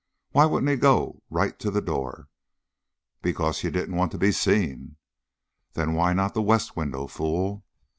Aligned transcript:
Why 0.31 0.45
wouldn't 0.47 0.67
he 0.71 0.77
go 0.77 1.21
right 1.29 1.59
to 1.59 1.69
the 1.69 1.79
door?" 1.79 2.27
"Because 3.21 3.63
you 3.63 3.69
didn't 3.69 3.95
want 3.97 4.11
to 4.13 4.17
be 4.17 4.31
seen." 4.31 4.95
"Then 5.73 5.93
why 5.93 6.11
not 6.13 6.33
the 6.33 6.41
west 6.41 6.75
window, 6.75 7.05
fool!" 7.05 7.63